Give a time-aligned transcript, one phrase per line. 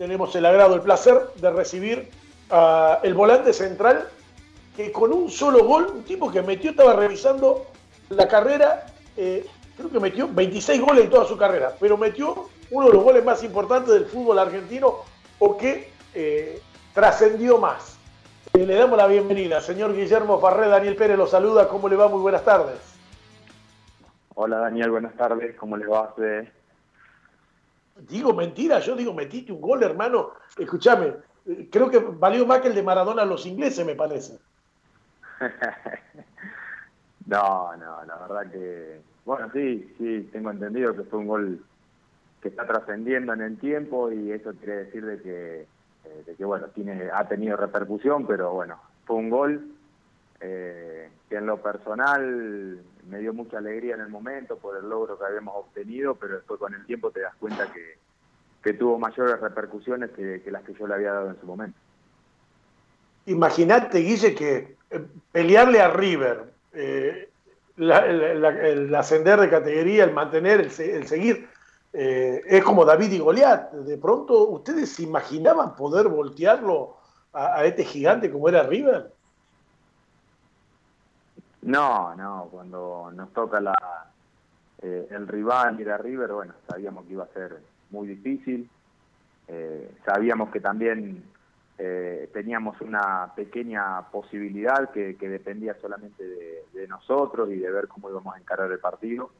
[0.00, 2.08] tenemos el agrado, el placer de recibir
[2.48, 4.08] a el volante central
[4.74, 7.66] que con un solo gol, un tipo que metió, estaba revisando
[8.08, 8.86] la carrera,
[9.18, 13.04] eh, creo que metió 26 goles en toda su carrera, pero metió uno de los
[13.04, 15.00] goles más importantes del fútbol argentino
[15.38, 16.62] o que eh,
[16.94, 17.98] trascendió más.
[18.54, 22.08] Eh, le damos la bienvenida, señor Guillermo Farré, Daniel Pérez lo saluda, ¿cómo le va?
[22.08, 22.78] Muy buenas tardes.
[24.34, 26.14] Hola Daniel, buenas tardes, ¿cómo le va?
[28.08, 30.32] Digo mentira, yo digo, metiste un gol, hermano.
[30.56, 31.14] Escúchame,
[31.70, 34.38] creo que valió más que el de Maradona a los ingleses, me parece.
[37.26, 41.64] no, no, la verdad que, bueno, sí, sí, tengo entendido que fue un gol
[42.42, 46.44] que está trascendiendo en el tiempo y eso quiere decir de que, eh, de que
[46.44, 49.72] bueno, tiene, ha tenido repercusión, pero bueno, fue un gol
[50.40, 55.18] eh, que en lo personal me dio mucha alegría en el momento por el logro
[55.18, 57.98] que habíamos obtenido, pero después con el tiempo te das cuenta que,
[58.74, 61.78] tuvo mayores repercusiones que, las que yo le había dado en su momento.
[63.26, 67.30] Imagínate, Guille, que eh, pelearle a River, eh,
[67.76, 71.48] el ascender de categoría, el mantener, el, seguir,
[71.92, 73.72] eh, es como David y Goliat.
[73.72, 76.96] De pronto, ¿ustedes se imaginaban poder voltearlo
[77.32, 79.12] a este gigante como era River?
[81.62, 83.74] No, no, cuando nos toca la,
[84.82, 87.58] eh, el rival ir River, bueno, sabíamos que iba a ser
[87.90, 88.68] muy difícil,
[89.46, 91.22] eh, sabíamos que también
[91.76, 96.24] eh, teníamos una pequeña posibilidad que, dependía solamente
[96.72, 99.30] de, nosotros y de ver cómo íbamos a encarar el partido.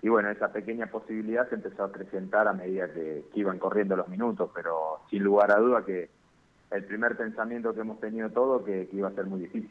[0.00, 4.08] Y bueno, esa pequeña posibilidad se empezó a acrecentar a medida que, iban corriendo los
[4.08, 6.08] minutos, pero sin lugar a duda que
[6.70, 9.70] el primer pensamiento que hemos tenido todo que iba a ser muy difícil.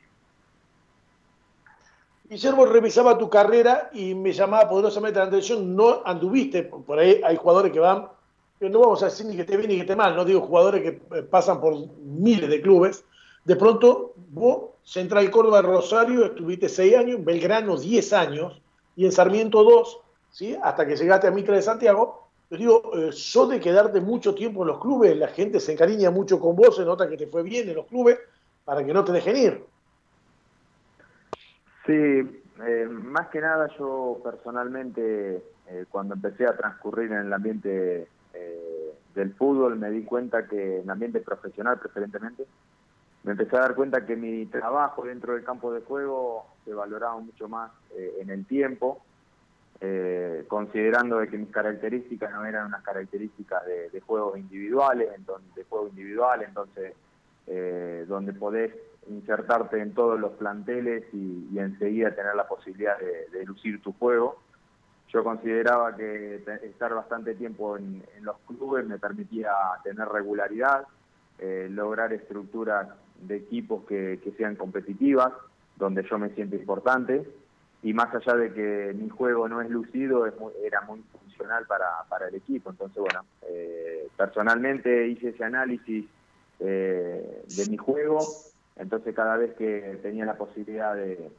[2.32, 7.36] Guillermo revisaba tu carrera y me llamaba poderosamente la atención, no anduviste, por ahí hay
[7.36, 8.08] jugadores que van,
[8.62, 10.82] no vamos a decir ni que te bien ni que te mal, no digo jugadores
[10.82, 13.04] que eh, pasan por miles de clubes,
[13.44, 18.62] de pronto vos, Central Córdoba Rosario, estuviste seis años, Belgrano diez años,
[18.96, 20.56] y en Sarmiento dos, ¿sí?
[20.64, 24.62] hasta que llegaste a Mitre de Santiago, yo digo, eh, yo de quedarte mucho tiempo
[24.62, 27.44] en los clubes, la gente se encariña mucho con vos, se nota que te fue
[27.44, 28.20] bien en los clubes,
[28.64, 29.71] para que no te dejen ir.
[31.86, 31.94] Sí,
[32.64, 38.94] eh, más que nada yo personalmente eh, cuando empecé a transcurrir en el ambiente eh,
[39.16, 42.46] del fútbol me di cuenta que en el ambiente profesional preferentemente
[43.24, 47.20] me empecé a dar cuenta que mi trabajo dentro del campo de juego se valoraba
[47.20, 47.72] mucho más
[48.20, 49.04] en el tiempo
[50.48, 55.88] considerando de que mis características no eran unas características de, juegos individuales entonces de juego
[55.88, 56.94] individual entonces
[58.08, 58.72] donde podés
[59.10, 64.40] insertarte en todos los planteles y, enseguida tener la posibilidad de, lucir tu juego.
[65.10, 69.52] Yo consideraba que estar bastante tiempo en, los clubes me permitía
[69.84, 70.86] tener regularidad,
[71.40, 72.88] eh, lograr estructuras
[73.20, 75.34] de equipos que, sean competitivas,
[75.76, 77.28] donde yo me siento importante,
[77.84, 80.28] y más allá de que mi juego no es lucido,
[80.64, 82.70] era muy funcional para, el equipo.
[82.70, 86.06] Entonces, bueno, eh, personalmente hice ese análisis
[86.60, 88.20] eh, de mi juego
[88.82, 91.30] entonces cada vez que tenía la posibilidad de,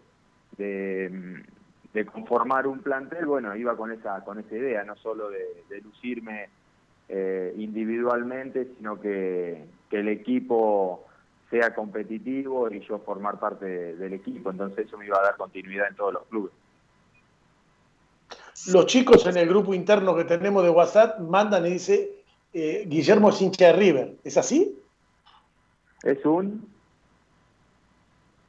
[0.57, 6.49] de, conformar un plantel, bueno, iba con esa, con esa idea, no solo de, lucirme
[7.09, 11.05] eh, individualmente, sino que, el equipo
[11.51, 14.51] sea competitivo y yo formar parte del equipo.
[14.51, 16.53] Entonces eso me iba a dar continuidad en todos los clubes.
[18.69, 22.25] Los chicos en el grupo interno que tenemos de WhatsApp mandan y dice
[22.55, 24.15] eh, Guillermo Sincha de River.
[24.25, 24.79] ¿Es así?
[26.03, 26.73] Es un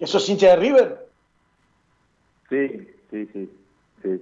[0.03, 1.07] ¿Eso es hincha de River?
[2.49, 3.49] Sí, sí, sí.
[4.01, 4.21] sí.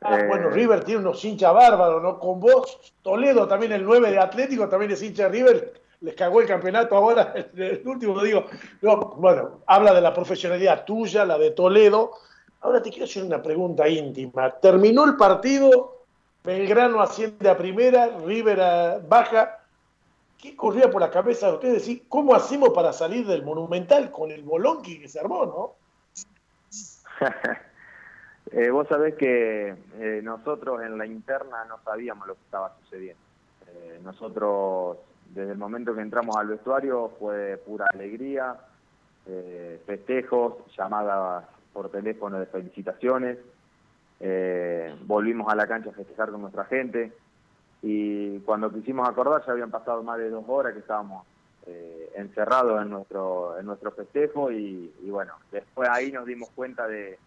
[0.00, 2.18] Ah, eh, bueno, River tiene unos hinchas bárbaros, ¿no?
[2.18, 6.40] Con vos, Toledo también el 9 de Atlético, también es hincha de River, les cagó
[6.40, 8.46] el campeonato ahora, el, último, digo,
[9.16, 12.12] bueno, habla de la profesionalidad tuya, la de Toledo.
[12.62, 14.50] Ahora te quiero hacer una pregunta íntima.
[14.50, 16.04] Terminó el partido,
[16.42, 19.63] Belgrano asciende a primera, River baja,
[20.44, 21.74] ¿Qué corría por la cabeza de ustedes?
[21.76, 25.72] Decir, ¿cómo hacemos para salir del Monumental con el bolonqui que se armó, no?
[28.52, 33.20] Eh, vos sabés que eh, nosotros en la interna no sabíamos lo que estaba sucediendo.
[33.68, 34.98] Eh, nosotros,
[35.30, 38.54] desde el momento que entramos al vestuario, fue pura alegría,
[39.86, 43.38] festejos, llamadas por teléfono de felicitaciones.
[45.06, 47.12] volvimos a la cancha a festejar con nuestra gente
[47.86, 51.26] y cuando quisimos acordar ya habían pasado más de dos horas que estábamos
[51.66, 57.18] eh, encerrados en nuestro en nuestro festejo y, bueno después ahí nos dimos cuenta de,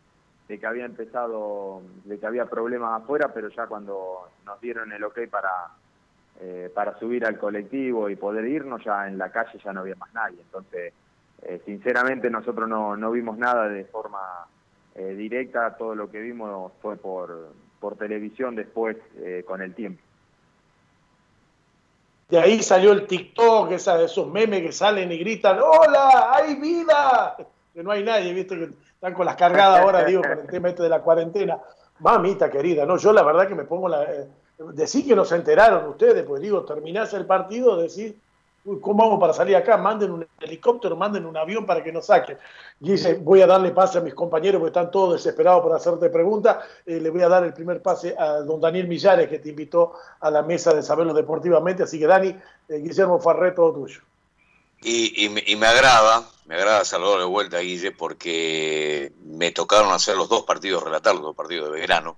[0.48, 5.20] que había empezado de que había problemas afuera pero ya cuando nos dieron el ok
[5.30, 5.52] para
[6.40, 9.96] eh, para subir al colectivo y poder irnos, ya en la calle ya no había
[9.96, 10.40] más nadie.
[10.40, 10.94] Entonces,
[11.42, 14.20] eh, sinceramente nosotros no, no vimos nada de forma
[14.96, 18.98] directa, todo lo que vimos fue por, por televisión después
[19.46, 20.02] con el tiempo.
[22.30, 26.34] De ahí salió el TikTok, esa, esos memes que salen y gritan, ¡Hola!
[26.34, 27.38] ¡Hay vida!
[27.74, 30.70] Que no hay nadie, viste, que están con las cargadas ahora, digo, por el tema
[30.70, 31.58] este de la cuarentena.
[32.00, 34.06] Mamita querida, no, yo la verdad que me pongo la
[34.58, 38.20] decir que no se enteraron ustedes, pues digo, terminás el partido, decir,
[38.82, 39.78] ¿cómo vamos para salir acá?
[39.78, 42.38] Manden un helicóptero, manden un avión para que nos saquen.
[42.80, 46.10] Y dice, voy a darle pase a mis compañeros porque están todos desesperados por hacerte
[46.10, 46.58] preguntas.
[46.86, 49.94] Eh, le voy a dar el primer pase a don Daniel Millares, que te invitó
[50.20, 51.84] a la mesa de saberlo deportivamente.
[51.84, 54.02] Así que, Dani, eh, Guillermo Farré, todo tuyo.
[54.82, 60.30] Y, y, me agrada, me agrada Salvador de vuelta, Guille, porque me tocaron hacer los
[60.30, 62.18] dos partidos, relatar los dos partidos de verano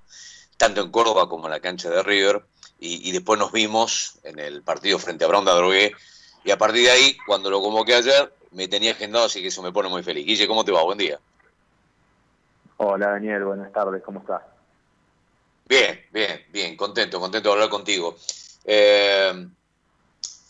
[0.59, 2.43] tanto en Córdoba como en la cancha de River,
[2.81, 5.95] y, después nos vimos en el partido frente a Brown de Drogué,
[6.49, 9.61] y a partir de ahí, cuando lo convoqué ayer, me tenía agendado, así que eso
[9.61, 10.25] me pone muy feliz.
[10.25, 10.81] Guille, ¿cómo te va?
[10.81, 11.19] Buen día.
[12.77, 14.41] Hola Daniel, buenas tardes, ¿cómo estás?
[15.67, 18.17] Bien, bien, bien, contento, contento de hablar contigo.
[18.65, 19.47] Eh,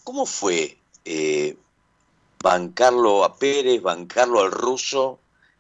[0.06, 1.58] ¿Cómo fue eh,
[2.42, 5.20] bancarlo a Pérez, bancarlo al ruso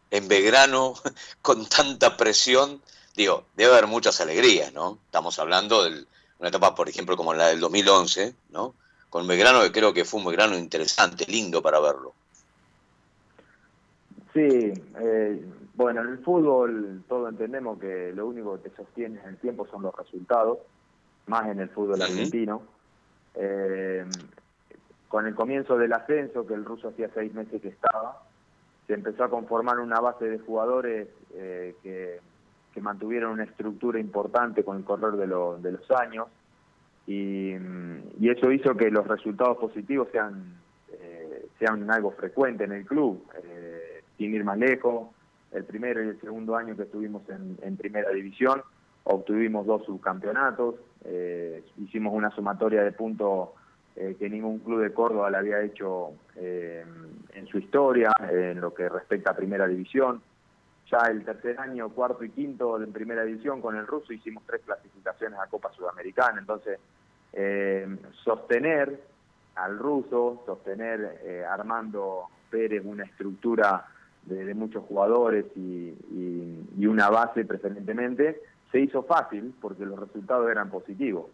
[0.10, 0.94] en Belgrano
[1.42, 2.82] con tanta presión?
[3.14, 5.00] digo, debe haber muchas alegrías, ¿no?
[5.04, 6.06] Estamos hablando de
[6.38, 8.74] una etapa, por ejemplo, como la del 2011, ¿no?
[9.10, 12.14] Con Belgrano, que creo que fue un Belgrano interesante, lindo para verlo.
[14.34, 19.30] Sí, eh, bueno, en el fútbol todos entendemos que lo único que te sostiene en
[19.30, 20.60] el tiempo son los resultados,
[21.26, 22.62] más en el fútbol argentino.
[23.36, 24.06] Eh,
[25.08, 28.22] con el comienzo del ascenso, que el ruso hacía seis meses que estaba,
[28.86, 32.20] se empezó a conformar una base de jugadores eh, que
[32.74, 36.28] que mantuvieron una estructura importante con el correr de, de los años
[37.10, 40.54] y, eso hizo que los resultados positivos sean,
[40.92, 45.10] eh, sean algo frecuente en el club, eh, sin ir más lejos.
[45.52, 48.62] El primero y el segundo año que estuvimos en, primera división
[49.06, 50.76] obtuvimos dos subcampeonatos,
[51.06, 53.50] eh, hicimos una sumatoria de puntos
[53.96, 59.32] que ningún club de Córdoba le había hecho en su historia en lo que respecta
[59.32, 60.22] a primera división
[60.90, 64.62] ya el tercer año, cuarto y quinto en primera división con el ruso hicimos tres
[64.66, 66.40] clasificaciones a Copa Sudamericana.
[66.40, 66.80] Entonces,
[67.34, 67.88] eh,
[68.24, 69.00] sostener
[69.56, 73.86] al ruso, sostener eh, Armando Pérez una estructura
[74.24, 75.96] de, muchos jugadores y,
[76.86, 78.42] una base preferentemente,
[78.72, 81.28] se hizo fácil porque los resultados eran positivos.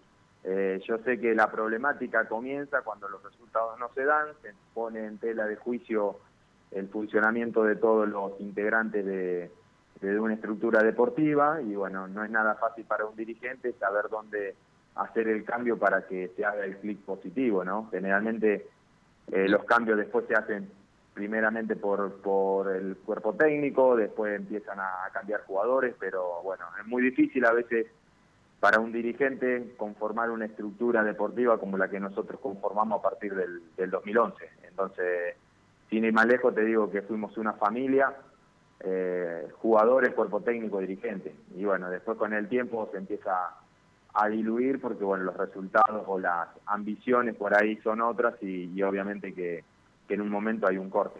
[0.43, 5.05] Eh, yo sé que la problemática comienza cuando los resultados no se dan, se pone
[5.05, 6.17] en tela de juicio
[6.71, 9.51] el funcionamiento de todos los integrantes de,
[10.19, 14.53] una estructura deportiva y bueno, no es nada fácil para un dirigente saber dónde
[14.95, 17.89] hacer el cambio para que se haga el clic positivo, ¿no?
[17.91, 18.67] Generalmente
[19.31, 20.69] eh, los cambios después se hacen
[21.13, 27.01] primeramente por, por el cuerpo técnico, después empiezan a cambiar jugadores, pero bueno, es muy
[27.01, 27.87] difícil a veces
[28.59, 33.61] para un dirigente conformar una estructura deportiva como la que nosotros conformamos a partir del,
[33.77, 34.49] del 2011.
[34.67, 35.35] Entonces,
[35.89, 38.13] sin ir más lejos, te digo que fuimos una familia,
[38.81, 41.33] eh, jugadores, cuerpo técnico, dirigente.
[41.55, 43.51] Y bueno, después con el tiempo se empieza
[44.15, 49.33] a diluir porque bueno, los resultados o las ambiciones por ahí son otras y, obviamente
[49.33, 49.63] que,
[50.07, 51.19] en un momento hay un corte.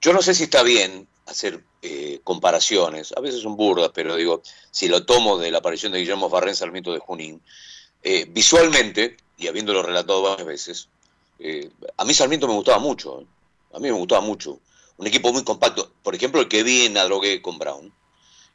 [0.00, 4.42] Yo no sé si está bien hacer eh, comparaciones, a veces son burdas, pero digo,
[4.70, 7.40] si lo tomo de la aparición de Guillermo Farrén Sarmiento de Junín,
[8.02, 10.88] eh, visualmente, y habiéndolo relatado varias veces,
[11.38, 13.24] eh, a mí Sarmiento me gustaba mucho,
[13.72, 14.60] a mí me gustaba mucho.
[14.96, 15.90] Un equipo muy compacto.
[16.02, 17.92] Por ejemplo, el que vi en Adrogué con Brown.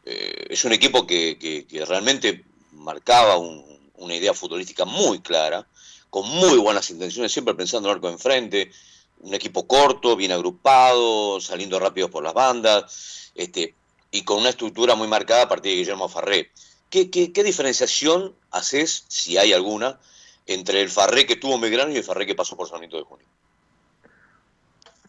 [0.05, 2.46] Es un equipo que, realmente
[2.89, 5.67] marcaba una idea futbolística muy clara,
[6.10, 8.72] con muy buenas intenciones, siempre pensando en el arco enfrente.
[9.19, 13.75] Un equipo corto, bien agrupado, saliendo rápido por las bandas, este,
[14.10, 16.50] y con una estructura muy marcada a partir de Guillermo Farré.
[16.89, 20.00] ¿Qué, qué diferenciación haces, si hay alguna,
[20.48, 23.27] entre el Farré que tuvo Belgrano y el Farré que pasó por Sarmiento de Junín?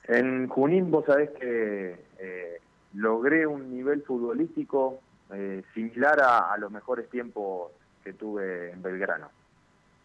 [0.05, 2.61] En Junín vos sabés que eh,
[2.93, 5.01] logré un nivel futbolístico
[5.33, 7.73] eh, similar a, los mejores tiempos
[8.03, 9.31] que tuve en Belgrano.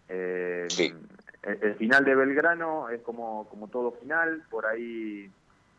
[0.10, 0.67] Eh,
[1.44, 5.32] el, final de Belgrano es como, como todo final, por ahí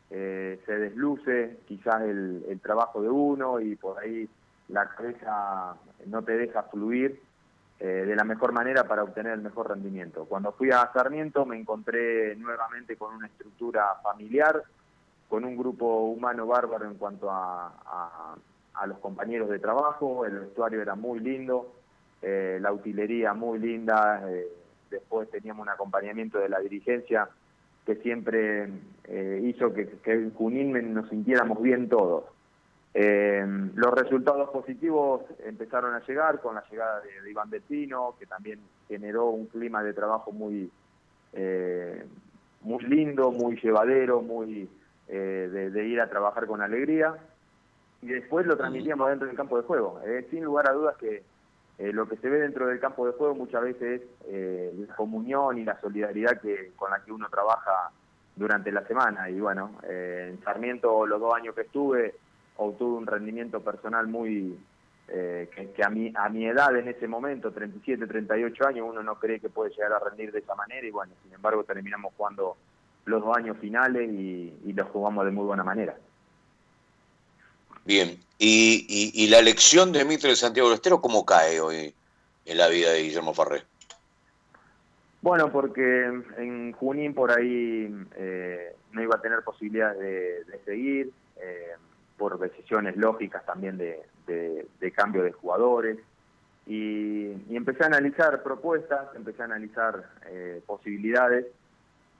[0.08, 4.28] se desluce quizás el, el trabajo de uno y por ahí
[4.68, 5.76] la cabeza
[6.06, 7.20] no te deja fluir
[7.78, 10.24] eh, de la mejor manera para obtener el mejor rendimiento.
[10.24, 14.62] Cuando fui a Sarmiento me encontré nuevamente con una estructura familiar,
[15.28, 18.34] con un grupo humano bárbaro en cuanto a, a,
[18.86, 21.72] los compañeros de trabajo, el vestuario era muy lindo,
[22.22, 24.22] la utilería muy linda,
[24.90, 27.28] después teníamos un acompañamiento de la dirigencia
[27.86, 28.68] que siempre
[29.42, 32.24] hizo que, que en Junín nos sintiéramos bien todos.
[32.98, 38.58] Eh, los resultados positivos empezaron a llegar con la llegada de, Iván Bettino, que también
[38.88, 40.70] generó un clima de trabajo muy,
[41.34, 42.06] eh,
[42.62, 44.66] muy lindo, muy llevadero, muy
[45.08, 47.14] eh, de, ir a trabajar con alegría.
[48.06, 50.00] Y después lo transmitíamos dentro del campo de juego.
[50.30, 51.24] sin lugar a dudas que
[51.78, 55.64] lo que se ve dentro del campo de juego muchas veces es la comunión y
[55.64, 57.90] la solidaridad que, con la que uno trabaja
[58.36, 59.28] durante la semana.
[59.28, 62.14] Y bueno, en Sarmiento los dos años que estuve
[62.58, 64.56] obtuve un rendimiento personal muy
[65.08, 69.16] eh, que, a mi a mi edad en ese momento 37 38 años uno no
[69.16, 72.56] cree que puede llegar a rendir de esa manera y bueno sin embargo terminamos jugando
[73.04, 75.96] los dos años finales y, y los jugamos de muy buena manera
[77.86, 81.94] bien y, y, la elección de Mitre de Santiago del Estero cómo cae hoy
[82.44, 83.62] en la vida de Guillermo Farré
[85.22, 86.04] bueno, porque
[86.36, 91.12] en Junín por ahí eh, no iba a tener posibilidades de, de seguir.
[91.40, 91.74] Eh,
[92.16, 95.98] por decisiones lógicas también de, cambio de jugadores.
[96.66, 101.46] Y, empecé a analizar propuestas, empecé a analizar eh, posibilidades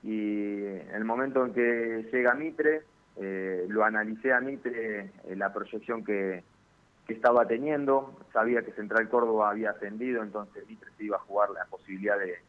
[0.03, 2.83] y en el momento en que llega Mitre,
[3.19, 6.43] eh, lo analicé a Mitre eh, la proyección que,
[7.09, 11.65] estaba teniendo, sabía que Central Córdoba había ascendido, entonces Mitre se iba a jugar la
[11.67, 12.41] posibilidad de,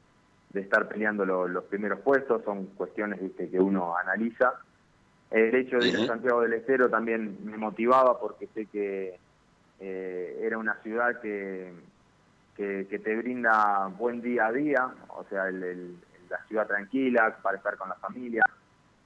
[0.60, 4.56] estar peleando los primeros puestos, son cuestiones que uno analiza.
[5.30, 9.20] El hecho de ir a Santiago del Estero también me motivaba porque sé que
[9.80, 11.72] eh, era una ciudad que,
[12.56, 17.90] que, te brinda buen día a día, o sea, la ciudad tranquila para estar con
[17.90, 18.42] la familia.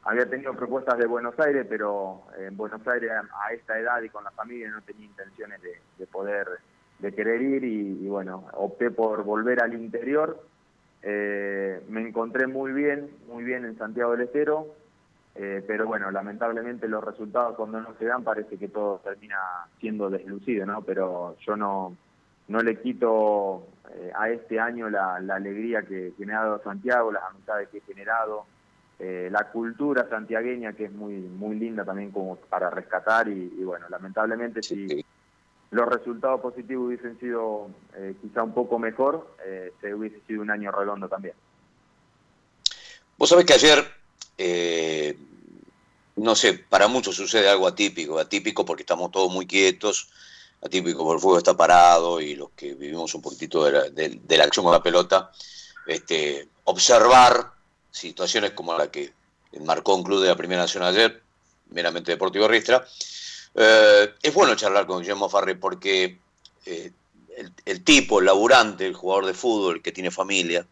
[0.03, 4.23] Había tenido propuestas de Buenos Aires, pero en Buenos Aires a esta edad y con
[4.23, 6.47] la familia no tenía intenciones de, poder,
[6.99, 10.43] de querer ir y, bueno, opté por volver al interior.
[11.03, 14.75] Eh, me encontré muy bien, muy bien en Santiago del Estero
[15.33, 19.37] eh, pero bueno, lamentablemente los resultados cuando no se dan parece que todo termina
[19.79, 20.81] siendo deslucido, ¿no?
[20.81, 21.95] Pero yo no,
[22.49, 27.23] no le quito eh, a este año la, alegría que, me ha dado Santiago, las
[27.23, 28.45] amistades que he generado,
[29.01, 33.87] eh, la cultura santiagueña que es muy, muy linda también como para rescatar y, bueno,
[33.89, 35.03] lamentablemente si
[35.71, 37.69] los resultados positivos hubiesen sido
[38.21, 39.35] quizá un poco mejor,
[39.79, 41.33] se hubiese sido un año redondo también.
[43.17, 43.85] Vos sabés que ayer
[44.43, 45.15] eh,
[46.15, 50.09] no sé, para muchos sucede algo atípico, atípico porque estamos todos muy quietos,
[50.63, 54.65] atípico porque el fuego está parado y los que vivimos un poquitito de la, acción
[54.65, 55.31] con la pelota,
[55.85, 57.51] este, observar
[57.91, 59.13] situaciones como la que
[59.59, 61.21] marcó un club de la Primera Nación ayer,
[61.69, 62.85] meramente Deportivo Ristra.
[63.53, 66.17] Eh, es bueno charlar con Guillermo Farre porque
[66.65, 66.91] eh,
[67.65, 70.65] el, tipo, el laburante, el jugador de fútbol, que tiene familia,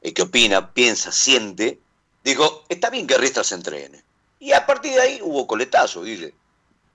[0.00, 1.80] el que opina, piensa, siente,
[2.24, 4.02] dijo, está bien que Ristra se entrene.
[4.40, 6.34] Y a partir de ahí hubo coletazos, dile,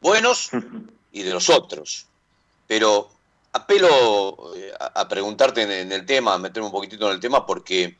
[0.01, 0.49] buenos
[1.11, 2.07] y de los otros.
[2.67, 3.09] Pero
[3.51, 7.97] apelo eh, a, preguntarte en, el tema, a meterme un poquitito en el tema, porque,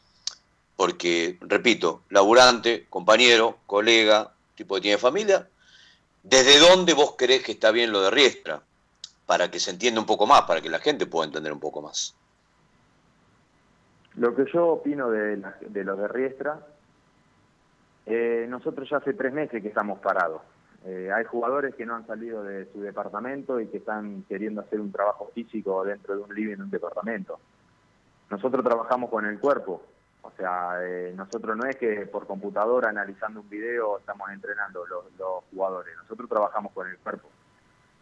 [0.76, 5.48] porque, repito, laburante, compañero, colega, tipo que tiene familia,
[6.24, 8.62] ¿desde dónde vos crees que está bien lo de Riestra?
[9.26, 11.82] Para que se entienda un poco más, para que la gente pueda entender un poco
[11.82, 12.16] más.
[14.16, 16.60] Lo que yo opino de, de lo de Riestra
[18.06, 20.42] eh, nosotros ya hace tres meses que estamos parados.
[20.86, 24.82] Eh, hay jugadores que no han salido de su departamento y que están queriendo hacer
[24.82, 27.40] un trabajo físico dentro de un living en un departamento.
[28.30, 29.82] Nosotros trabajamos con el cuerpo,
[30.24, 35.44] o sea, eh, nosotros no es que por computadora analizando un video estamos entrenando los,
[35.52, 37.28] jugadores, nosotros trabajamos con el cuerpo.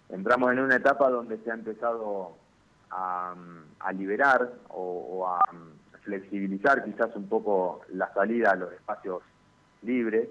[0.07, 2.35] Entramos en una etapa donde se ha empezado
[2.91, 3.33] a,
[3.93, 5.41] liberar o, a
[6.03, 9.23] flexibilizar quizás un poco la salida a los espacios
[9.81, 10.29] libre.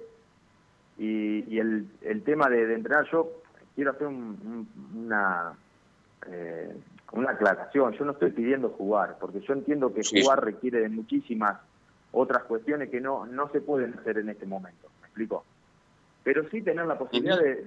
[0.96, 3.30] Y, el, el, tema de, entrenar, yo
[3.74, 5.54] quiero hacer una,
[6.28, 6.76] eh,
[7.12, 7.94] una aclaración.
[7.94, 11.58] Yo no estoy pidiendo jugar, porque yo entiendo que jugar requiere de muchísimas
[12.12, 14.88] otras cuestiones que no, no se pueden hacer en este momento.
[15.00, 15.44] ¿Me explico?
[16.22, 17.66] Pero sí tener la posibilidad de,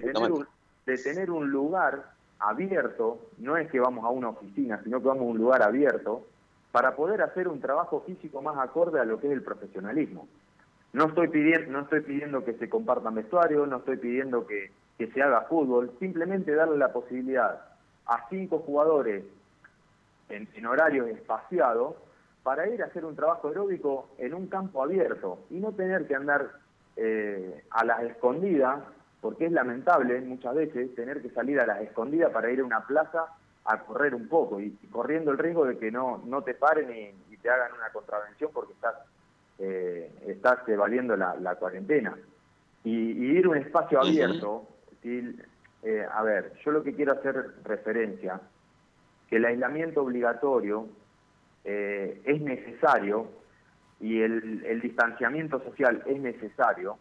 [0.00, 0.46] tener un,
[0.86, 5.22] de tener un lugar abierto, no es que vamos a una oficina, sino que vamos
[5.22, 6.26] a un lugar abierto,
[6.72, 10.26] para poder hacer un trabajo físico más acorde a lo que es el profesionalismo.
[10.92, 14.70] No estoy pidiendo, no estoy pidiendo que se compartan vestuarios, no estoy pidiendo que,
[15.12, 17.60] se haga fútbol, simplemente darle la posibilidad
[18.06, 19.24] a cinco jugadores
[20.28, 21.96] en, en horarios espaciados
[22.42, 26.16] para ir a hacer un trabajo aeróbico en un campo abierto y no tener que
[26.16, 26.50] andar
[26.96, 28.82] eh, a las escondidas,
[29.20, 32.86] porque es lamentable muchas veces tener que salir a las escondidas para ir a una
[32.86, 33.26] plaza
[33.64, 37.36] a correr un poco y, corriendo el riesgo de que no, no te paren y,
[37.36, 38.94] te hagan una contravención porque estás,
[39.58, 42.16] eh, estás evadiendo la, cuarentena.
[42.84, 44.68] Y, ir a un espacio abierto,
[45.02, 48.40] eh, a ver, yo lo que quiero hacer referencia,
[49.28, 50.86] que el aislamiento obligatorio
[51.64, 53.28] eh, es necesario
[54.00, 56.98] y el, el, distanciamiento social es necesario,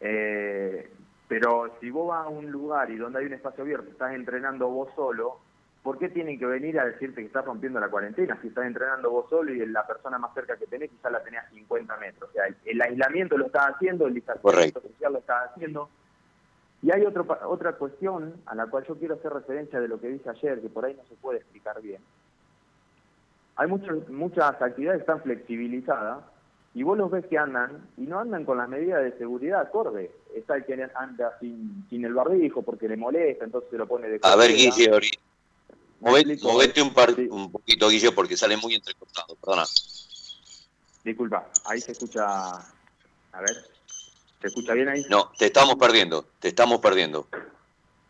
[0.00, 0.90] eh,
[1.26, 4.68] pero si vos vas a un lugar y donde hay un espacio abierto, estás entrenando
[4.68, 5.38] vos solo,
[5.82, 8.38] ¿por qué tienen que venir a decirte que estás rompiendo la cuarentena?
[8.42, 11.44] Si estás entrenando vos solo y la persona más cerca que tenés quizás la tenés
[11.44, 12.30] a 50 metros.
[12.30, 15.88] O sea, el, aislamiento lo estás haciendo, el distanciamiento social lo estás haciendo.
[16.82, 20.08] Y hay otro, otra cuestión a la cual yo quiero hacer referencia de lo que
[20.08, 22.02] dije ayer, que por ahí no se puede explicar bien.
[23.58, 26.20] Hay muchas muchas actividades que están flexibilizadas
[26.74, 30.12] y vos los ves que andan y no andan con las medidas de seguridad acorde.
[30.32, 34.08] Está el que anda sin, sin el barbijo porque le molesta, entonces se lo pone
[34.08, 34.88] de A ver, Guille,
[35.98, 39.64] movete, un, par, un poquito, Guille, porque sale muy entrecortado, perdona.
[41.02, 42.24] Disculpa, ahí se escucha...
[42.52, 43.56] A ver,
[44.40, 45.04] ¿se escucha bien ahí?
[45.10, 47.26] No, te estamos perdiendo, te estamos perdiendo.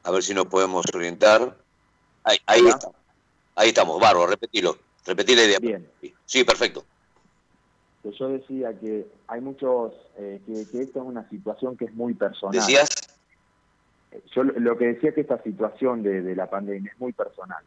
[0.03, 1.57] A ver si nos podemos orientar.
[2.23, 2.91] Ahí, ahí, está.
[3.55, 4.77] ahí estamos, Barbo, repetilo.
[5.09, 5.59] Repetí la idea.
[5.59, 5.89] Bien.
[6.25, 6.85] Sí, perfecto
[8.03, 11.95] que yo decía que hay muchos, eh, que, que esto es una situación que es
[11.95, 12.55] muy personal.
[12.55, 12.89] ¿Decías?
[14.35, 17.63] Yo lo que decía que esta situación de, la pandemia es muy personal.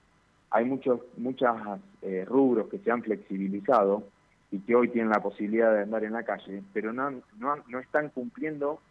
[0.49, 1.55] Hay muchos muchas
[2.01, 4.03] eh, rubros que se han flexibilizado
[4.51, 7.79] y que hoy tienen la posibilidad de andar en la calle, pero no, no, no
[7.79, 8.81] están cumpliendo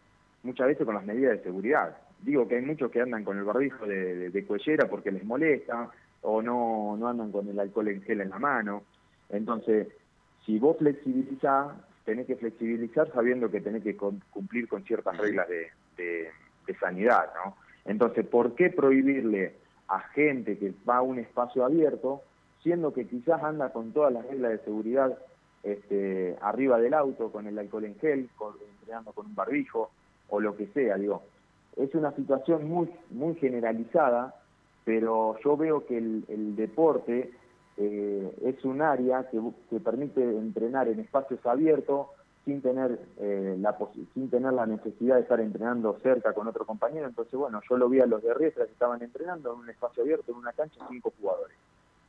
[0.43, 1.97] muchas veces con las medidas de seguridad.
[2.23, 5.91] Digo que hay muchos que andan con el barbijo de, de, cuellera porque les molesta
[6.23, 8.83] o no, no andan con el alcohol en gel en la mano.
[9.29, 9.89] Entonces,
[10.45, 11.73] si vos flexibilizás,
[12.05, 15.71] tenés que flexibilizar sabiendo que tenés que cumplir con ciertas reglas de,
[16.79, 17.57] sanidad, ¿no?
[17.85, 19.57] Entonces, ¿por qué prohibirle
[19.89, 22.23] a gente que va a un espacio abierto,
[22.63, 25.19] siendo que quizás anda con todas las reglas de seguridad
[25.65, 29.91] este, arriba del auto, con el alcohol en gel, con, entrenando con un barbijo,
[30.29, 31.25] o lo que sea, digo.
[31.77, 34.40] Es una situación muy, muy generalizada,
[34.91, 37.31] pero yo veo que el, deporte
[37.77, 42.09] eh, es un área que, que, permite entrenar en espacios abiertos
[42.45, 43.79] sin tener eh, la
[44.15, 47.07] sin tener la necesidad de estar entrenando cerca con otro compañero.
[47.07, 50.03] Entonces, bueno, yo lo vi a los de Riestra que estaban entrenando en un espacio
[50.03, 51.57] abierto, en una cancha, cinco jugadores.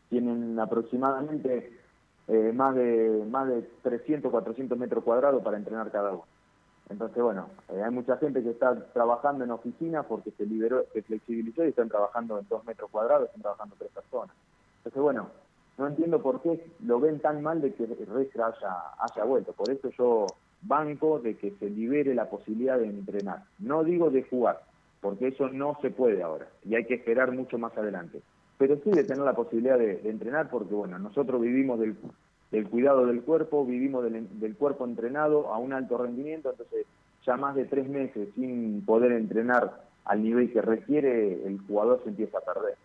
[0.09, 1.77] Tienen aproximadamente
[2.29, 6.25] eh, más de más de 300, 400 metros cuadrados para entrenar cada uno.
[6.91, 11.63] Entonces, bueno, hay mucha gente que está trabajando en oficina porque se liberó, se flexibilizó
[11.63, 14.35] y están trabajando en dos metros cuadrados, están trabajando tres personas.
[14.77, 15.29] Entonces, bueno,
[15.77, 19.53] no entiendo por qué lo ven tan mal de que Restra haya, haya vuelto.
[19.53, 20.27] Por eso yo
[20.61, 23.43] banco de que se libere la posibilidad de entrenar.
[23.59, 24.61] No digo de jugar,
[24.99, 28.21] porque eso no se puede ahora y hay que esperar mucho más adelante.
[28.57, 31.95] Pero sí de tener la posibilidad de, entrenar porque, bueno, nosotros vivimos del,
[32.69, 36.85] cuidado del cuerpo, vivimos del, del, cuerpo entrenado a un alto rendimiento, entonces
[37.25, 42.09] ya más de tres meses sin poder entrenar al nivel que requiere, el jugador se
[42.09, 42.75] empieza a perder.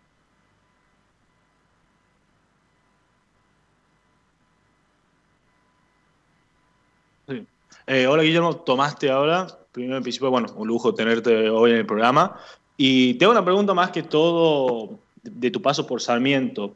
[7.89, 9.47] Eh, hola Guillermo, tomaste ahora.
[9.71, 12.37] Primero en principio, bueno, un lujo tenerte hoy en el programa.
[12.75, 16.75] Y te hago una pregunta más que todo de tu paso por Sarmiento.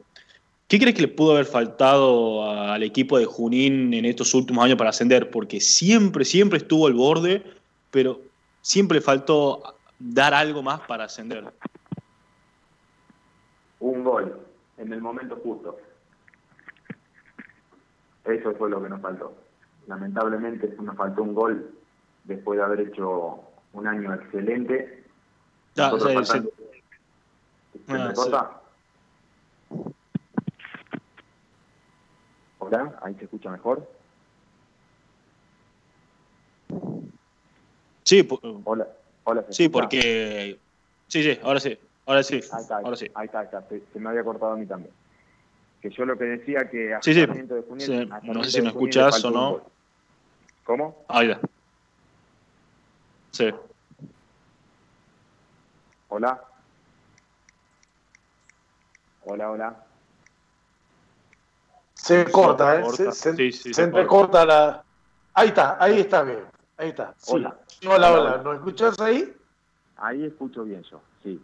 [0.72, 4.78] ¿Qué crees que le pudo haber faltado al equipo de Junín en estos últimos años
[4.78, 5.30] para ascender?
[5.30, 7.44] Porque siempre, siempre estuvo al borde,
[7.90, 8.22] pero
[8.62, 9.62] siempre le faltó
[9.98, 11.52] dar algo más para ascender.
[13.80, 14.40] Un gol
[14.78, 15.76] en el momento justo.
[18.24, 19.36] Eso fue lo que nos faltó
[19.88, 21.70] lamentablemente nos faltó un gol
[22.24, 23.42] después de haber hecho
[23.74, 25.04] un año excelente.
[25.76, 25.90] Ah,
[32.74, 33.88] Ahí se escucha mejor.
[38.04, 38.26] Sí,
[38.64, 38.88] hola,
[39.24, 39.44] hola.
[39.50, 40.60] sí, porque
[41.06, 43.06] sí, sí, ahora sí, ahora sí, ahí está, ahora sí.
[43.14, 44.92] Ahí está, Se, me había cortado a mí también.
[45.80, 47.26] Que yo lo que decía que sí, sí.
[47.26, 49.70] De no sé si me escuchas o no.
[50.64, 51.04] ¿Cómo?
[51.08, 51.40] Ahí va.
[53.32, 53.50] Sí.
[56.08, 56.42] Hola.
[59.24, 59.86] Hola, hola.
[62.02, 62.84] Se corta, ¿eh?
[62.90, 64.82] Se, se, se entrecorta la.
[65.34, 66.44] Ahí está, ahí está bien.
[66.76, 67.14] Ahí está.
[67.28, 67.56] Hola.
[67.88, 68.42] Hola, hola.
[68.42, 69.32] ¿Nos escuchas ahí?
[69.98, 71.40] Ahí escucho bien yo, sí.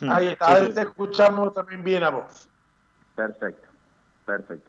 [0.00, 2.48] Ahí está, ahí te escuchamos también bien a vos.
[3.14, 3.68] Perfecto,
[4.26, 4.68] perfecto.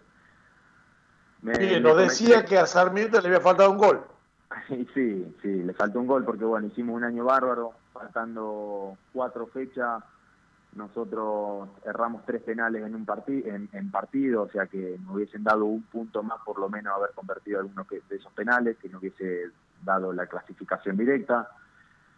[1.42, 4.06] Me, nos decía que a Sarmiento le había faltado un gol.
[4.94, 10.04] Sí, sí, le faltó un gol porque bueno, hicimos un año bárbaro, faltando cuatro fechas,
[10.76, 15.66] nosotros erramos tres penales en un partido, en, partido, o sea que nos hubiesen dado
[15.66, 19.52] un punto más por lo menos haber convertido algunos de esos penales, que nos hubiese
[19.84, 21.50] dado la clasificación directa.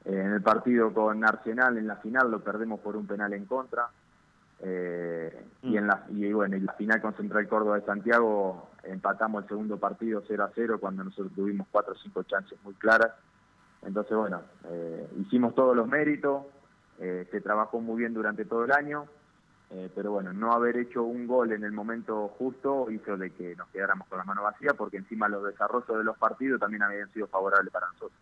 [0.05, 3.45] Eh, en el partido con Arsenal en la final lo perdemos por un penal en
[3.45, 3.87] contra.
[4.65, 9.43] Eh, y en la y bueno, en la final con Central Córdoba de Santiago empatamos
[9.43, 13.11] el segundo partido 0 a 0 cuando nosotros tuvimos cuatro o cinco chances muy claras.
[13.81, 16.43] Entonces, bueno, eh, hicimos todos los méritos,
[16.99, 19.07] eh, trabajó muy bien durante todo el año,
[19.71, 23.55] eh, pero bueno, no haber hecho un gol en el momento justo hizo de que
[23.55, 27.11] nos quedáramos con la mano vacía, porque encima los desarrollos de los partidos también habían
[27.11, 28.19] sido favorables para nosotros.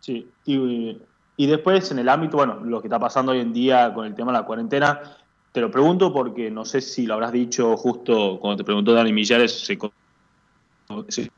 [0.00, 1.00] Sí, y,
[1.36, 4.14] y después en el ámbito, bueno, lo que está pasando hoy en día con el
[4.14, 5.00] tema de la cuarentena,
[5.52, 9.12] te lo pregunto porque no sé si lo habrás dicho justo cuando te preguntó Dani
[9.12, 9.78] Millares, se,
[11.08, 11.30] se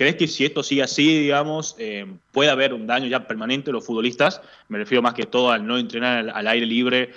[0.00, 3.74] ¿Crees que si esto sigue así, digamos, eh, puede haber un daño ya permanente de
[3.74, 4.40] los futbolistas?
[4.70, 7.10] Me refiero más que todo al no entrenar al, aire libre,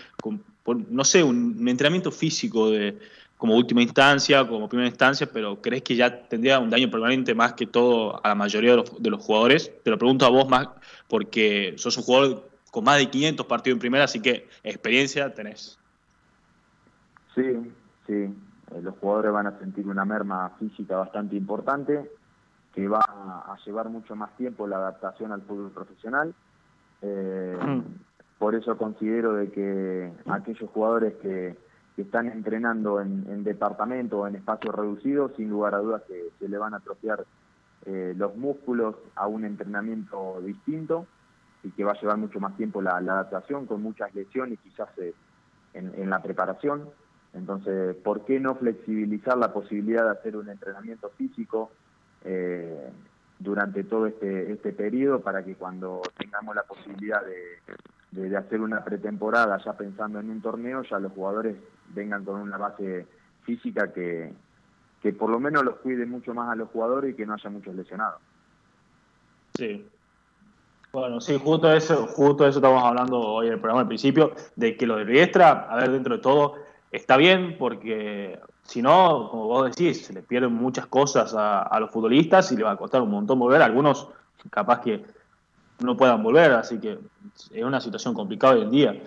[0.89, 2.99] no sé, un, entrenamiento físico de,
[3.37, 7.53] como última instancia, como primera instancia, pero ¿crees que ya tendría un daño permanente más
[7.53, 9.71] que todo a la mayoría de los, de los jugadores?
[9.81, 10.67] Te lo pregunto a vos más
[11.07, 15.79] porque sos un jugador con más de 500 partidos en primera, así que experiencia tenés.
[17.33, 17.43] Sí,
[18.07, 18.13] sí.
[18.13, 22.11] Eh, los jugadores van a sentir una merma física bastante importante
[22.73, 26.33] que va a llevar mucho más tiempo la adaptación al fútbol profesional.
[27.01, 27.81] Eh, mm.
[28.39, 31.57] Por eso considero de que aquellos jugadores que,
[31.95, 36.57] están entrenando en, departamento o en espacios reducidos, sin lugar a dudas que se le
[36.57, 37.23] van a atrofiar
[37.85, 41.05] eh, los músculos a un entrenamiento distinto
[41.61, 45.13] y que va a llevar mucho más tiempo la, adaptación con muchas lesiones quizás eh,
[45.75, 46.89] en, en, la preparación.
[47.33, 51.69] Entonces, ¿por qué no flexibilizar la posibilidad de hacer un entrenamiento físico
[52.23, 52.89] eh,
[53.39, 58.83] durante todo este, este periodo para que cuando tengamos la posibilidad de, de, hacer una
[58.83, 61.57] pretemporada ya pensando en un torneo, ya los jugadores
[61.89, 63.05] vengan con una base
[63.43, 64.31] física que,
[65.01, 67.49] que por lo menos los cuide mucho más a los jugadores y que no haya
[67.49, 68.21] muchos lesionados.
[69.57, 69.85] Sí.
[70.93, 74.77] Bueno, sí, justo eso, justo eso estamos hablando hoy en el programa al principio, de
[74.77, 76.55] que lo de Riestra, a ver, dentro de todo,
[76.91, 81.91] está bien porque si no, como vos decís, se le pierden muchas cosas a, los
[81.91, 83.61] futbolistas y le va a costar un montón volver.
[83.61, 84.07] Algunos
[84.49, 85.05] capaz que
[85.79, 86.99] no puedan volver, así que
[87.51, 89.03] es una situación complicada hoy en día.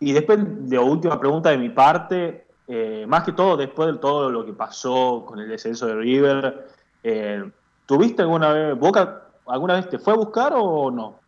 [0.00, 0.38] Y después
[0.68, 4.52] de última pregunta de mi parte, eh, más que todo después de todo lo que
[4.52, 6.68] pasó con el descenso de River,
[7.02, 7.50] eh,
[7.86, 11.18] ¿tuviste alguna vez, Boca alguna vez te fue a buscar o no?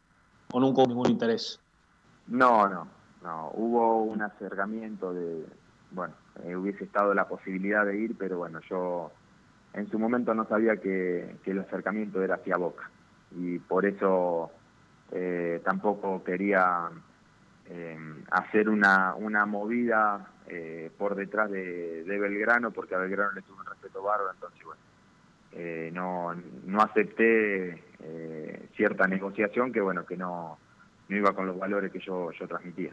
[0.52, 1.60] ¿O nunca hubo ningún interés?
[2.28, 2.86] No, no,
[3.22, 3.50] no.
[3.54, 5.44] Hubo un acercamiento de,
[5.90, 9.12] bueno, eh, hubiese estado la posibilidad de ir, pero bueno, yo
[9.72, 12.90] en su momento no sabía que, el acercamiento era hacia Boca
[13.36, 14.50] y por eso
[15.12, 16.88] eh, tampoco quería
[17.66, 17.96] eh,
[18.30, 20.30] hacer una, una movida
[20.98, 24.80] por detrás de, Belgrano porque a Belgrano le tuve un respeto bárbaro, entonces bueno,
[25.92, 26.34] no,
[26.66, 27.82] no acepté
[28.76, 30.58] cierta negociación que bueno, que no,
[31.08, 32.92] no iba con los valores que yo, yo transmitía.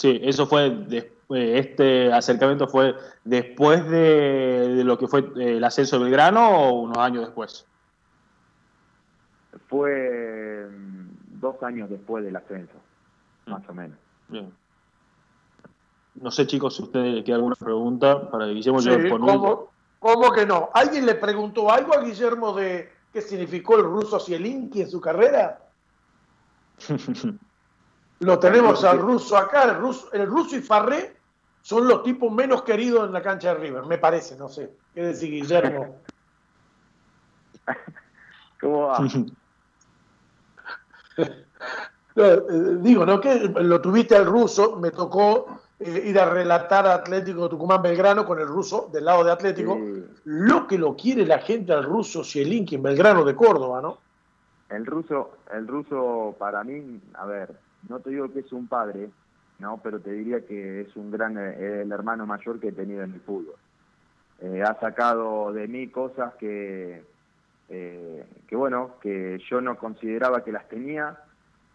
[0.00, 0.86] Sí, eso fue,
[1.28, 6.96] este acercamiento fue después de, lo que fue eh, el ascenso de Belgrano o unos
[6.96, 7.66] años después.
[9.68, 12.72] Fue mm, dos años después del ascenso,
[13.44, 13.50] mm.
[13.50, 13.98] más o menos.
[14.28, 14.50] Bien.
[16.14, 20.32] No sé, chicos, si ustedes les queda alguna pregunta para que Guillermo yo ¿cómo, ¿Cómo
[20.32, 20.70] que no?
[20.72, 25.60] ¿Alguien le preguntó algo a Guillermo de qué significó el ruso Zielinski en su carrera?
[28.20, 31.16] Lo tenemos al ruso acá, el ruso, el ruso y Farré
[31.62, 34.70] son los tipos menos queridos en la cancha de River, me parece, no sé.
[34.94, 35.96] ¿Qué decir, Guillermo?
[38.60, 38.98] ¿Cómo va?
[42.16, 42.42] Eh,
[42.80, 43.20] digo, ¿no?
[43.20, 48.26] Que lo tuviste al ruso, me tocó eh, ir a relatar a Atlético Tucumán Belgrano
[48.26, 49.78] con el ruso del lado de Atlético.
[50.24, 53.98] Lo que lo quiere la gente al ruso Zielinski en Belgrano de Córdoba, ¿no?
[54.68, 57.54] El ruso, el ruso para mí, a ver,
[57.88, 59.10] no te digo que es un padre,
[59.60, 63.02] no, pero te diría que es un gran eh, el hermano mayor que he tenido
[63.02, 63.56] en el fútbol.
[64.40, 67.04] Eh, ha sacado de mí cosas que,
[67.68, 71.18] eh, que bueno, que yo no consideraba que las tenía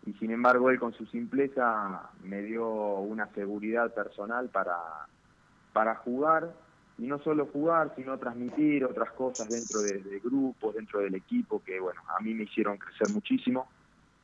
[0.05, 4.77] y sin embargo él con su simpleza me dio una seguridad personal para,
[5.73, 6.53] para jugar
[6.97, 11.61] y no solo jugar, sino transmitir otras cosas dentro de, de grupos, dentro del equipo
[11.63, 13.67] que bueno, a mí me hicieron crecer muchísimo.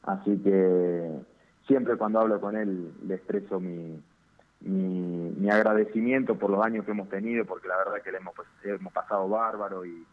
[0.04, 1.22] Así que
[1.68, 4.02] siempre cuando hablo con él le expreso mi,
[4.62, 8.48] mi, agradecimiento por los años que hemos tenido, porque la verdad que le hemos, pues,
[8.64, 10.06] hemos pasado bárbaro y,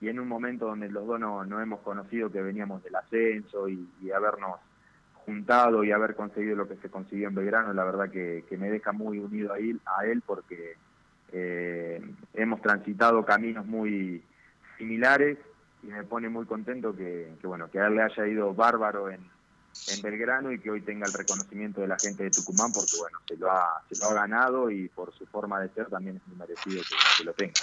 [0.00, 4.58] en un momento donde los dos no, hemos conocido que veníamos del ascenso y, habernos
[5.26, 8.92] juntado y haber conseguido lo que se consiguió en Belgrano, la verdad que, me deja
[8.92, 10.76] muy unido a él, a él porque
[11.32, 12.02] eh,
[12.34, 14.22] hemos transitado caminos muy
[14.78, 15.38] similares
[15.82, 19.20] y me pone muy contento que, bueno que a él le haya ido bárbaro en,
[19.88, 23.18] en Belgrano y que hoy tenga el reconocimiento de la gente de Tucumán porque bueno
[23.26, 26.26] se lo ha, se lo ha ganado y por su forma de ser también es
[26.26, 26.82] muy merecido
[27.18, 27.54] que, lo tenga.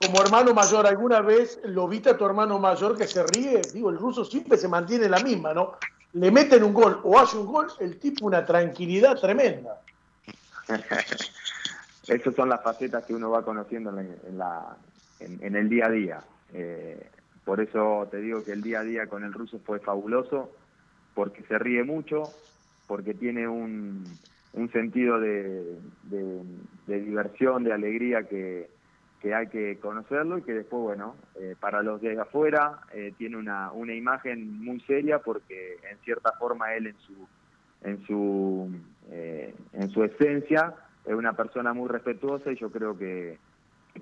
[0.00, 3.62] Como hermano mayor, ¿alguna vez lo viste a tu hermano mayor que se ríe?
[3.72, 5.76] Digo, el ruso siempre se mantiene la misma, ¿no?
[6.14, 9.80] Le meten un gol o hace un gol, el tipo una tranquilidad tremenda.
[12.06, 14.76] Esas son las facetas que uno va conociendo en, la,
[15.20, 16.24] en, el día a día.
[16.52, 17.10] Eh,
[17.44, 20.50] por eso te digo que el día a día con el ruso fue fabuloso,
[21.14, 22.32] porque se ríe mucho,
[22.86, 24.04] porque tiene un,
[24.52, 25.78] un sentido de,
[26.86, 28.68] diversión, de alegría que,
[29.34, 33.70] hay que conocerlo y que después, bueno, eh, para los de afuera eh, tiene una,
[33.70, 37.28] una imagen muy seria porque en cierta forma él en su,
[37.82, 38.68] en su,
[39.12, 40.74] en su esencia
[41.04, 43.38] es una persona muy respetuosa y yo creo que,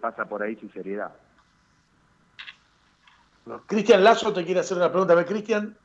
[0.00, 1.12] pasa por ahí su seriedad.
[3.67, 5.13] Cristian Lazo te quiere hacer una pregunta.
[5.13, 5.77] A ver, Cristian.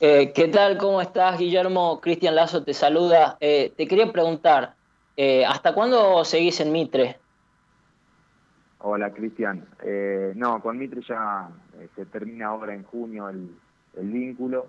[0.00, 0.78] Eh, ¿Qué tal?
[0.78, 2.00] ¿Cómo estás, Guillermo?
[2.00, 3.36] Cristian Lazo te saluda.
[3.40, 4.74] Eh, te quería preguntar,
[5.16, 7.18] eh, ¿hasta cuándo seguís en Mitre?
[8.78, 9.64] Hola, Cristian.
[10.34, 11.48] no, con Mitre ya
[11.94, 13.54] se termina ahora en junio el,
[13.96, 14.66] el vínculo,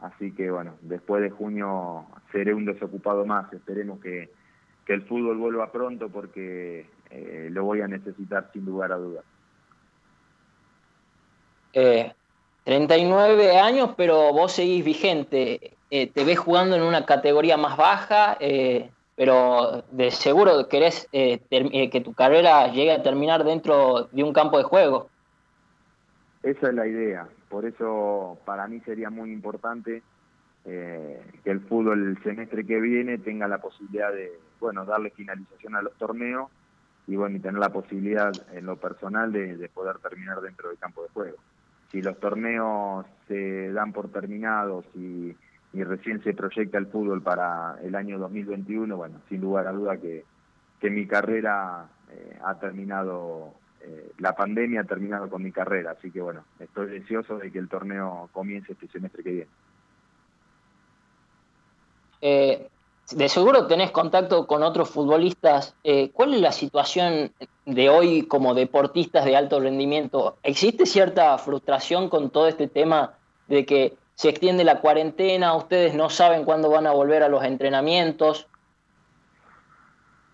[0.00, 3.52] así que bueno, después de junio seré un desocupado más.
[3.52, 4.30] Esperemos que,
[4.84, 9.24] que el fútbol vuelva pronto porque eh, lo voy a necesitar sin lugar a dudas.
[11.72, 12.12] Eh,
[12.64, 15.76] 39 años, pero vos seguís vigente.
[15.90, 22.02] Eh, te ves jugando en una categoría más baja, eh, pero de seguro querés que
[22.04, 25.10] tu carrera llegue a terminar dentro de un campo de juego.
[26.42, 27.28] Esa es la idea.
[27.48, 30.02] Por eso para mí sería muy importante
[30.64, 35.82] que el fútbol el semestre que viene tenga la posibilidad de, bueno, darle finalización a
[35.82, 36.48] los torneos
[37.06, 41.02] y bueno, y tener la posibilidad en lo personal de, poder terminar dentro del campo
[41.02, 41.36] de juego.
[41.92, 45.36] Si los torneos se dan por terminados y,
[45.74, 50.24] recién se proyecta el fútbol para el año 2021, bueno, sin lugar a duda que,
[50.80, 56.10] que mi carrera eh, ha terminado, eh, la pandemia ha terminado con mi carrera, así
[56.10, 59.50] que bueno, estoy deseoso de que el torneo comience este semestre que viene.
[62.20, 62.68] Eh,
[63.16, 65.74] de seguro tenés contacto con otros futbolistas.
[65.84, 67.32] Eh, ¿Cuál es la situación
[67.66, 70.36] de hoy como deportistas de alto rendimiento?
[70.42, 73.14] ¿Existe cierta frustración con todo este tema
[73.48, 77.44] de que se extiende la cuarentena, ustedes no saben cuándo van a volver a los
[77.44, 78.46] entrenamientos?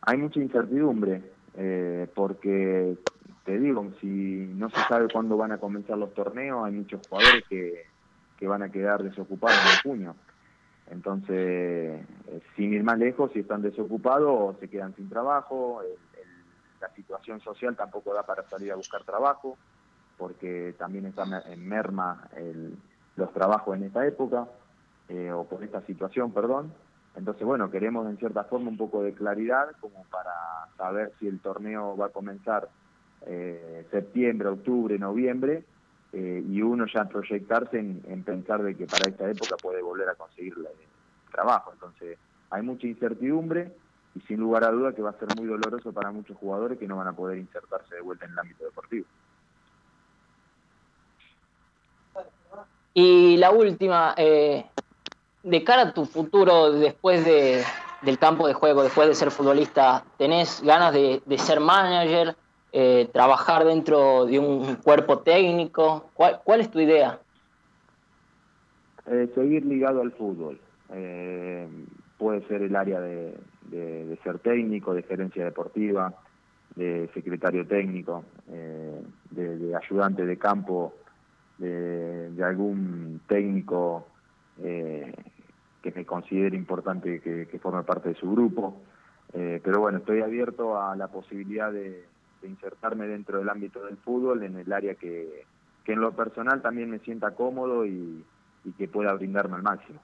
[0.03, 1.23] Hay mucha incertidumbre,
[1.57, 2.97] eh, porque
[3.45, 7.45] te digo, si no se sabe cuándo van a comenzar los torneos, hay muchos jugadores
[7.49, 7.87] que,
[8.39, 10.17] que van a quedar desocupados en junio.
[10.91, 15.83] Entonces, eh, sin ir más lejos, si están desocupados se quedan sin trabajo,
[16.81, 19.57] la situación social tampoco da para salir a buscar trabajo,
[20.17, 22.29] porque también están en merma
[23.17, 24.47] los trabajos en esta época,
[25.09, 26.73] eh, o por esta situación, perdón.
[27.17, 30.33] Entonces, bueno, queremos en cierta forma un poco de claridad como para
[30.77, 32.69] saber si el torneo va a comenzar
[33.27, 35.65] eh, septiembre, octubre, noviembre,
[36.13, 40.15] eh, y uno ya proyectarse en, pensar de que para esta época puede volver a
[40.15, 41.71] conseguir el trabajo.
[41.73, 42.19] Entonces
[42.51, 43.73] hay mucha incertidumbre
[44.15, 46.89] y sin lugar a duda que va a ser muy doloroso para muchos jugadores que
[46.89, 49.07] no van a poder insertarse de vuelta en el ámbito deportivo.
[52.95, 54.65] Y la última, eh,
[55.43, 57.63] de cara a tu futuro después de,
[58.03, 62.35] del campo de juego, después de ser futbolista, ¿tenés ganas de, de ser manager?
[62.71, 66.11] Eh, trabajar dentro de un cuerpo técnico?
[66.13, 67.19] ¿Cuál, cuál es tu idea?
[69.07, 70.61] Eh, seguir ligado al fútbol.
[70.93, 71.67] Eh,
[72.19, 73.35] puede ser el área de,
[73.71, 76.13] de, ser técnico, de gerencia deportiva,
[76.77, 78.25] de secretario técnico,
[79.31, 80.95] de, ayudante de campo,
[81.57, 84.07] de, algún técnico
[84.59, 88.83] que me considere importante que, que, forme parte de su grupo.
[89.33, 92.05] pero bueno, estoy abierto a la posibilidad de,
[92.41, 95.45] de insertarme dentro del ámbito del fútbol, en el área que,
[95.85, 98.25] que en lo personal también me sienta cómodo y,
[98.77, 99.99] que pueda brindarme al máximo.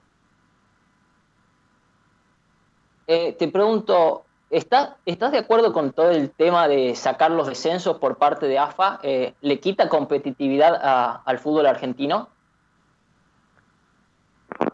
[3.06, 7.98] Eh, te pregunto, ¿estás, ¿estás de acuerdo con todo el tema de sacar los descensos
[7.98, 9.00] por parte de AFA?
[9.02, 12.30] Eh, ¿Le quita competitividad al fútbol argentino?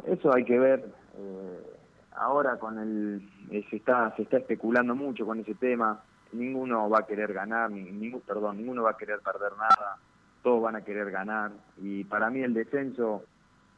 [0.06, 0.94] Eso hay que ver.
[1.18, 1.76] Eh,
[2.12, 3.28] ahora con el
[3.68, 7.70] se está se está especulando mucho con ese tema ninguno va a querer ganar,
[8.26, 9.96] perdón, ninguno va a querer perder nada,
[10.42, 13.24] todos van a querer ganar y para mí el descenso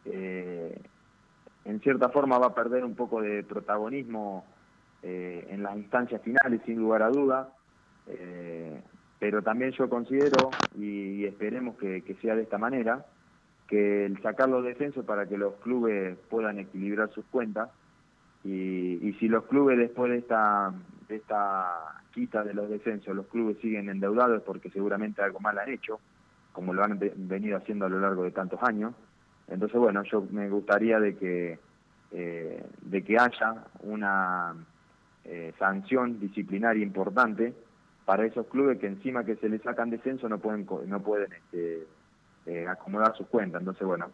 [0.05, 4.45] en cierta forma va a perder un poco de protagonismo
[5.03, 7.49] en las instancias finales, sin lugar a duda.
[9.19, 13.07] pero también yo considero, y, esperemos que, que, sea de esta manera,
[13.69, 17.71] que el sacar los descensos para que los clubes puedan equilibrar sus cuentas
[18.45, 20.75] y, si los clubes después de esta,
[21.13, 26.01] esta quita de los descensos, los clubes siguen endeudados porque seguramente algo mal han hecho,
[26.53, 28.95] como lo han venido haciendo a lo largo de tantos años.
[29.49, 31.59] Entonces, bueno, yo me gustaría de que,
[32.13, 34.55] eh, de que haya una
[35.25, 37.55] eh, sanción disciplinaria importante
[38.05, 41.87] para esos clubes que encima que se les sacan descenso no pueden no pueden este,
[42.47, 43.61] eh, acomodar sus cuentas.
[43.61, 44.11] Entonces, bueno,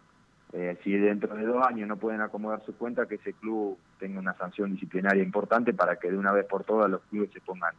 [0.53, 4.21] eh, si dentro de dos años no pueden acomodar sus cuentas, que ese club tenga
[4.21, 7.75] una sanción disciplinaria importante para que de una vez por todas los clubes se pongan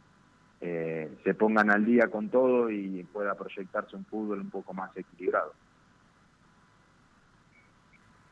[0.60, 4.94] eh, se pongan al día con todo y pueda proyectarse un fútbol un poco más
[4.94, 5.52] equilibrado.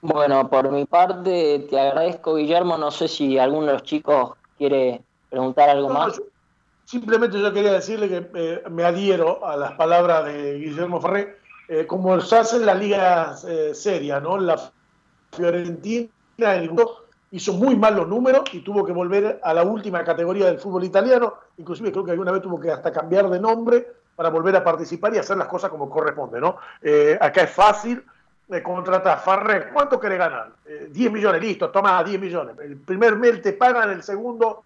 [0.03, 2.77] Bueno, por mi parte te agradezco, Guillermo.
[2.77, 6.21] No sé si alguno de los chicos quiere preguntar algo más.
[6.85, 11.87] simplemente yo quería decirle que eh, me adhiero a las palabras de Guillermo Ferré eh,
[11.87, 14.39] como se hace en la liga eh, seria, ¿no?
[14.39, 14.59] La
[15.33, 16.09] Fiorentina
[17.31, 20.85] hizo muy mal los números y tuvo que volver a la última categoría del fútbol
[20.85, 23.87] italiano, inclusive creo que alguna vez tuvo que hasta cambiar de nombre
[24.17, 26.57] para volver a participar y hacer las cosas como corresponde, ¿no?
[26.83, 28.03] Eh, acá es fácil,
[28.49, 30.53] eh, contrata a Farré, ¿cuánto quiere ganar?
[30.91, 32.59] 10 millones, listo, toma 10 millones.
[32.59, 34.65] El primer mes te pagan, el segundo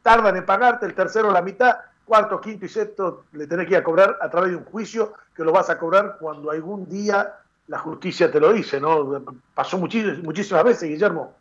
[0.00, 3.78] tardan en pagarte, el tercero la mitad, cuarto, quinto y sexto le tenés que ir
[3.78, 7.34] a cobrar a través de un juicio que lo vas a cobrar cuando algún día
[7.72, 9.24] la justicia te lo dice, ¿no?
[9.54, 11.34] Pasó muchísimas, veces, Guillermo.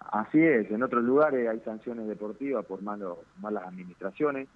[0.00, 4.48] Así es, en otros lugares hay sanciones deportivas por malos, malas administraciones.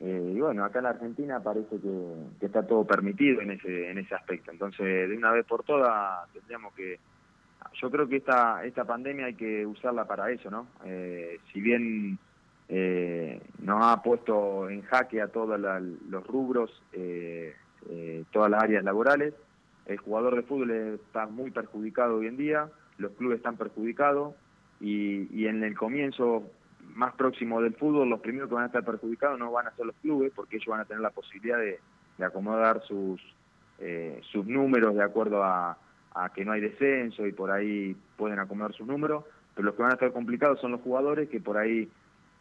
[0.00, 3.98] Eh, y bueno, acá en la Argentina parece que, está todo permitido en ese, en
[3.98, 4.50] ese aspecto.
[4.50, 6.98] Entonces, de una vez por todas, tendríamos que.
[7.80, 10.66] Yo creo que esta, esta pandemia hay que usarla para eso, ¿no?
[10.86, 12.18] Eh, si bien
[12.68, 17.54] eh, nos ha puesto en jaque a todos los rubros, eh,
[18.32, 19.34] todas las áreas laborales.
[19.88, 24.34] El jugador de fútbol está muy perjudicado hoy en día, los clubes están perjudicados
[24.80, 26.44] y, en el comienzo
[26.94, 29.86] más próximo del fútbol, los primeros que van a estar perjudicados no van a ser
[29.86, 31.80] los clubes porque ellos van a tener la posibilidad de,
[32.24, 33.20] acomodar sus,
[34.32, 35.78] sus números de acuerdo a,
[36.14, 39.24] a que no hay descenso y por ahí pueden acomodar sus números,
[39.54, 41.88] pero los que van a estar complicados son los jugadores que por ahí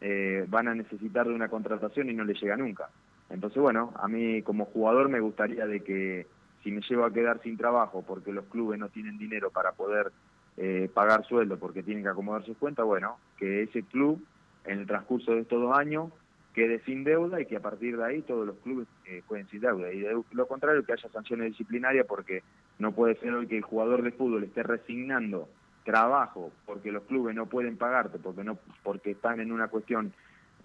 [0.01, 2.89] eh, van a necesitar de una contratación y no le llega nunca.
[3.29, 6.27] Entonces, bueno, a mí como jugador me gustaría de que
[6.63, 10.11] si me llevo a quedar sin trabajo porque los clubes no tienen dinero para poder
[10.57, 14.23] eh, pagar sueldo porque tienen que acomodar sus cuentas, bueno, que ese club
[14.65, 16.11] en el transcurso de estos dos años
[16.53, 19.61] quede sin deuda y que a partir de ahí todos los clubes eh, jueguen sin
[19.61, 19.93] deuda.
[19.93, 22.41] Y de lo contrario, que haya sanciones disciplinarias porque
[22.79, 25.47] no puede ser hoy que el jugador de fútbol esté resignando
[25.87, 30.11] trabajo porque los clubes no pueden pagarte porque no porque están en una cuestión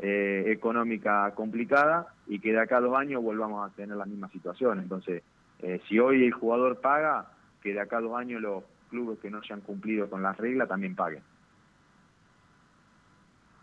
[0.00, 4.28] eh, económica complicada y que de acá a dos años volvamos a tener la misma
[4.31, 5.22] situación entonces
[5.62, 9.31] eh, si hoy el jugador paga que de acá a dos años los clubes que
[9.31, 11.22] no hayan cumplido con las reglas también paguen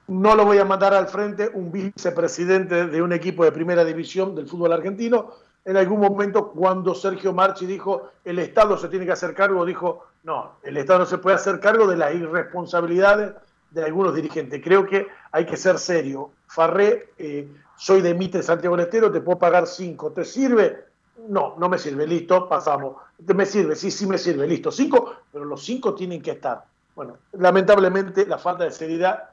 [0.07, 4.35] no lo voy a mandar al frente un vicepresidente de un equipo de primera división
[4.35, 5.33] del fútbol argentino
[5.65, 10.07] en algún momento cuando Sergio Marchi dijo el Estado se tiene que hacer cargo, dijo
[10.23, 13.33] no, el Estado no se puede hacer cargo de las irresponsabilidades
[13.71, 14.61] de algunos dirigentes.
[14.63, 16.31] Creo que hay que ser serio.
[16.47, 20.11] Farré, eh, soy de Mitre Santiago del Estero, te puedo pagar cinco.
[20.11, 20.85] ¿Te sirve?
[21.27, 22.07] No, no me sirve.
[22.07, 22.95] Listo, pasamos.
[23.25, 23.75] ¿Me sirve?
[23.75, 24.47] Sí, sí me sirve.
[24.47, 24.71] Listo.
[24.71, 26.63] Cinco, pero los cinco tienen que estar.
[26.95, 29.29] Bueno, lamentablemente la falta de seriedad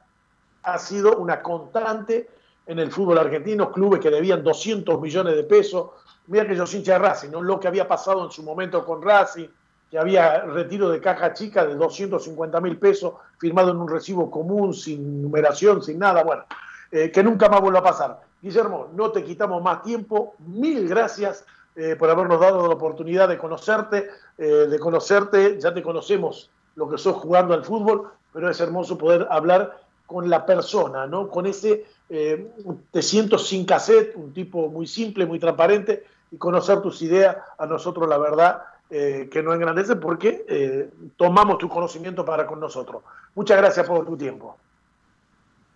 [0.63, 2.29] ha sido una constante
[2.65, 3.71] en el fútbol argentino.
[3.71, 5.89] Clubes que debían 200 millones de pesos,
[6.27, 7.41] mira que yo hincha de Racing, ¿no?
[7.41, 9.47] lo que había pasado en su momento con Racing,
[9.89, 14.73] que había retiro de caja chica de 250 mil pesos firmado en un recibo común,
[14.73, 16.43] sin numeración, sin nada, bueno,
[16.91, 18.21] eh, que nunca más vuelva a pasar.
[18.41, 21.45] Guillermo, no te quitamos más tiempo, mil gracias
[21.77, 26.89] eh, por habernos dado la oportunidad de conocerte, eh, de conocerte, ya te conocemos lo
[26.89, 31.29] que sos jugando al fútbol, pero es hermoso poder hablar con la persona, ¿no?
[31.29, 37.01] Con ese, te siento sin cassette, un tipo muy simple, muy transparente, y conocer tus
[37.01, 42.45] ideas, a nosotros la verdad eh, que nos engrandece porque eh, tomamos tu conocimiento para
[42.47, 43.03] con nosotros.
[43.35, 44.55] Muchas gracias por tu tiempo.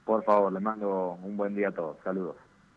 [0.05, 1.97] Por favor, le mando un buen día a todos.
[2.03, 2.35] Saludos.